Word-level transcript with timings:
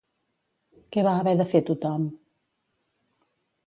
Què 0.95 1.03
va 1.09 1.13
haver 1.19 1.35
de 1.43 1.47
fer 1.53 1.63
tothom? 1.71 2.11